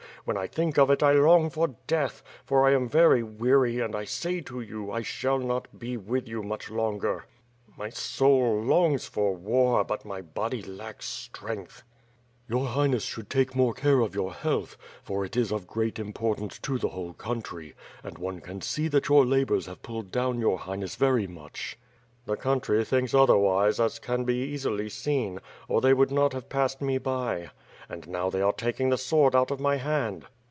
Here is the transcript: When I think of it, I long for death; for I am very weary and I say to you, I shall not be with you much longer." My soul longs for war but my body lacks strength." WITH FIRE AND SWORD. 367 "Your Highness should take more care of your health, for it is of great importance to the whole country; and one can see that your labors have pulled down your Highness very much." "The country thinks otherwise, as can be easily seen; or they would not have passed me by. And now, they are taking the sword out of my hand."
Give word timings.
When 0.23 0.37
I 0.37 0.45
think 0.45 0.77
of 0.77 0.91
it, 0.91 1.01
I 1.01 1.13
long 1.13 1.49
for 1.49 1.69
death; 1.87 2.21
for 2.45 2.67
I 2.67 2.73
am 2.73 2.87
very 2.87 3.23
weary 3.23 3.79
and 3.79 3.95
I 3.95 4.03
say 4.03 4.39
to 4.41 4.61
you, 4.61 4.91
I 4.91 5.01
shall 5.01 5.39
not 5.39 5.79
be 5.79 5.97
with 5.97 6.27
you 6.27 6.43
much 6.43 6.69
longer." 6.69 7.25
My 7.75 7.89
soul 7.89 8.61
longs 8.61 9.07
for 9.07 9.35
war 9.35 9.83
but 9.83 10.05
my 10.05 10.21
body 10.21 10.61
lacks 10.61 11.07
strength." 11.07 11.81
WITH 11.81 12.67
FIRE 12.67 12.83
AND 12.83 13.01
SWORD. 13.01 13.29
367 13.31 13.55
"Your 13.57 13.63
Highness 13.63 13.63
should 13.63 13.63
take 13.63 13.63
more 13.63 13.73
care 13.73 13.99
of 14.05 14.13
your 14.13 14.31
health, 14.35 14.77
for 15.01 15.25
it 15.25 15.35
is 15.35 15.51
of 15.51 15.65
great 15.65 15.97
importance 15.97 16.59
to 16.59 16.77
the 16.77 16.89
whole 16.89 17.13
country; 17.13 17.73
and 18.03 18.19
one 18.19 18.41
can 18.41 18.61
see 18.61 18.87
that 18.89 19.09
your 19.09 19.25
labors 19.25 19.65
have 19.65 19.81
pulled 19.81 20.11
down 20.11 20.39
your 20.39 20.59
Highness 20.59 20.97
very 20.97 21.25
much." 21.25 21.79
"The 22.27 22.37
country 22.37 22.85
thinks 22.85 23.15
otherwise, 23.15 23.79
as 23.79 23.97
can 23.97 24.25
be 24.25 24.35
easily 24.43 24.87
seen; 24.87 25.39
or 25.67 25.81
they 25.81 25.95
would 25.95 26.11
not 26.11 26.33
have 26.33 26.49
passed 26.49 26.79
me 26.79 26.99
by. 26.99 27.49
And 27.89 28.07
now, 28.07 28.29
they 28.29 28.41
are 28.41 28.53
taking 28.53 28.87
the 28.89 28.97
sword 28.97 29.35
out 29.35 29.49
of 29.51 29.59
my 29.59 29.75
hand." 29.77 30.27